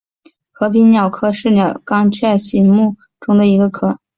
[0.51, 3.99] 和平鸟科是鸟纲雀形目中的一个科。